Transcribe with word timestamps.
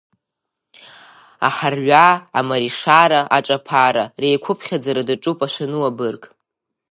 Аҳарҩа, 1.47 2.07
Омаришара, 2.39 3.21
Аҿаԥара, 3.37 4.05
реиқәԥхьаӡара 4.21 5.07
даҿуп 5.07 5.39
ашәануа 5.45 5.89
бырг. 5.97 6.23